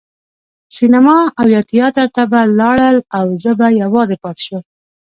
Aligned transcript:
سینما 0.77 1.17
او 1.39 1.45
یا 1.53 1.61
تیاتر 1.69 2.07
ته 2.15 2.23
به 2.31 2.39
لاړل 2.59 2.97
او 3.17 3.25
زه 3.43 3.51
به 3.59 3.67
یوازې 3.81 4.15
پاتې 4.23 4.41
شوم. 4.47 4.63